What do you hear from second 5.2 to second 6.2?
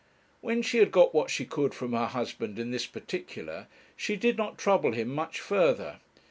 further.